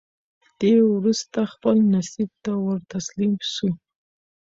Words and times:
هفتې 0.45 0.71
وورسته 0.89 1.39
خپل 1.53 1.75
نصیب 1.93 2.29
ته 2.43 2.51
ورتسلیم 2.65 3.33
سو 3.53 3.67